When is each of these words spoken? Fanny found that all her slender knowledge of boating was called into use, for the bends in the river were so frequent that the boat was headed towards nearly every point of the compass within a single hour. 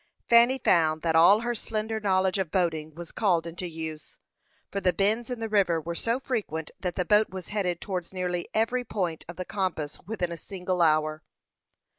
Fanny 0.27 0.57
found 0.57 1.03
that 1.03 1.15
all 1.15 1.41
her 1.41 1.53
slender 1.53 1.99
knowledge 1.99 2.39
of 2.39 2.49
boating 2.49 2.95
was 2.95 3.11
called 3.11 3.45
into 3.45 3.67
use, 3.69 4.17
for 4.71 4.81
the 4.81 4.91
bends 4.91 5.29
in 5.29 5.39
the 5.39 5.47
river 5.47 5.79
were 5.79 5.93
so 5.93 6.19
frequent 6.19 6.71
that 6.79 6.95
the 6.95 7.05
boat 7.05 7.29
was 7.29 7.49
headed 7.49 7.79
towards 7.79 8.11
nearly 8.11 8.47
every 8.51 8.83
point 8.83 9.23
of 9.29 9.35
the 9.35 9.45
compass 9.45 9.99
within 10.07 10.31
a 10.31 10.37
single 10.37 10.81
hour. 10.81 11.21